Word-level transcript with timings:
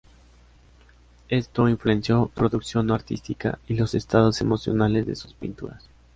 Esto 1.29 1.69
influenció 1.69 2.23
su 2.23 2.29
producción 2.31 2.89
artística 2.89 3.59
y 3.67 3.75
los 3.75 3.93
estados 3.93 4.41
emocionales 4.41 5.05
de 5.05 5.15
sus 5.15 5.35
pinturas. 5.35 5.87